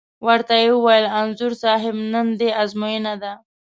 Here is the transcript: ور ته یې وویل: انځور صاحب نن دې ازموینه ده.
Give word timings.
ور 0.25 0.39
ته 0.47 0.55
یې 0.63 0.69
وویل: 0.73 1.05
انځور 1.19 1.53
صاحب 1.63 1.95
نن 2.13 2.27
دې 2.39 2.49
ازموینه 2.61 3.13
ده. 3.21 3.33